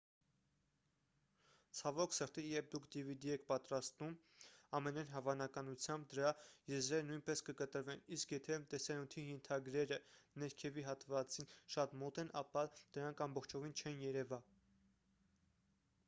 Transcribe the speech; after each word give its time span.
ցավոք 1.79 2.15
սրտի 2.19 2.43
երբ 2.51 2.69
դուք 2.75 2.87
dvd 2.95 3.27
եք 3.35 3.43
պատրաստում 3.51 4.15
ամենայն 4.79 5.11
հավանականությամբ 5.17 6.07
դրա 6.15 6.31
եզրերը 6.73 7.05
նույնպես 7.11 7.45
կկտրվեն 7.51 8.01
իսկ 8.19 8.33
եթե 8.37 8.59
տեսանյութի 8.73 9.27
ենթագրերը 9.27 10.01
ներքևի 10.47 10.87
հատվածին 10.91 11.51
շատ 11.77 11.97
մոտ 12.07 12.23
են 12.27 12.33
ապա 12.45 12.65
դրանք 12.99 13.25
ամբողջովին 13.29 13.77
չեն 13.83 14.05
երևա 14.09 14.41